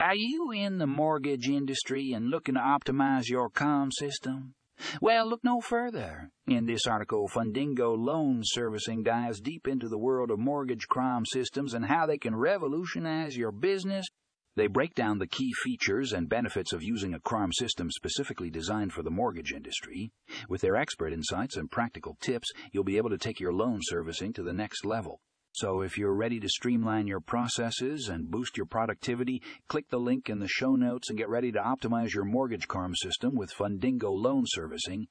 Are 0.00 0.14
you 0.14 0.52
in 0.52 0.78
the 0.78 0.86
mortgage 0.86 1.48
industry 1.48 2.12
and 2.12 2.30
looking 2.30 2.54
to 2.54 2.60
optimize 2.60 3.28
your 3.28 3.50
com 3.50 3.90
system? 3.90 4.54
Well, 5.02 5.28
look 5.28 5.42
no 5.42 5.60
further. 5.60 6.30
In 6.46 6.66
this 6.66 6.86
article, 6.86 7.28
Fundingo 7.28 7.98
Loan 7.98 8.42
Servicing 8.44 9.02
dives 9.02 9.40
deep 9.40 9.66
into 9.66 9.88
the 9.88 9.98
world 9.98 10.30
of 10.30 10.38
mortgage 10.38 10.86
CRM 10.88 11.24
systems 11.26 11.74
and 11.74 11.86
how 11.86 12.06
they 12.06 12.16
can 12.16 12.36
revolutionize 12.36 13.36
your 13.36 13.50
business. 13.50 14.06
They 14.54 14.68
break 14.68 14.94
down 14.94 15.18
the 15.18 15.26
key 15.26 15.52
features 15.64 16.12
and 16.12 16.28
benefits 16.28 16.72
of 16.72 16.80
using 16.80 17.12
a 17.12 17.18
CRM 17.18 17.52
system 17.52 17.90
specifically 17.90 18.50
designed 18.50 18.92
for 18.92 19.02
the 19.02 19.10
mortgage 19.10 19.52
industry. 19.52 20.12
With 20.48 20.60
their 20.60 20.76
expert 20.76 21.12
insights 21.12 21.56
and 21.56 21.72
practical 21.72 22.16
tips, 22.20 22.52
you'll 22.72 22.84
be 22.84 22.98
able 22.98 23.10
to 23.10 23.18
take 23.18 23.40
your 23.40 23.52
loan 23.52 23.80
servicing 23.82 24.32
to 24.34 24.44
the 24.44 24.52
next 24.52 24.84
level. 24.84 25.18
So 25.60 25.80
if 25.80 25.98
you're 25.98 26.14
ready 26.14 26.38
to 26.38 26.48
streamline 26.48 27.08
your 27.08 27.18
processes 27.18 28.08
and 28.08 28.30
boost 28.30 28.56
your 28.56 28.66
productivity, 28.66 29.42
click 29.66 29.88
the 29.90 29.98
link 29.98 30.30
in 30.30 30.38
the 30.38 30.46
show 30.46 30.76
notes 30.76 31.08
and 31.08 31.18
get 31.18 31.28
ready 31.28 31.50
to 31.50 31.58
optimize 31.58 32.14
your 32.14 32.24
mortgage 32.24 32.68
CRM 32.68 32.94
system 32.94 33.34
with 33.34 33.52
Fundingo 33.52 34.04
Loan 34.04 34.44
Servicing. 34.46 35.08